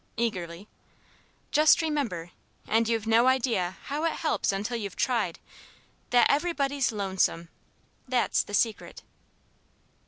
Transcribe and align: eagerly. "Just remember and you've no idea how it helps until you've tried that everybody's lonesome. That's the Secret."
eagerly. 0.17 0.67
"Just 1.51 1.79
remember 1.79 2.31
and 2.67 2.89
you've 2.89 3.05
no 3.05 3.27
idea 3.27 3.77
how 3.83 4.03
it 4.05 4.13
helps 4.13 4.51
until 4.51 4.75
you've 4.75 4.95
tried 4.95 5.37
that 6.09 6.25
everybody's 6.27 6.91
lonesome. 6.91 7.49
That's 8.07 8.41
the 8.41 8.55
Secret." 8.55 9.03